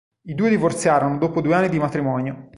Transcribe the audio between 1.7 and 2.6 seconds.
matrimonio.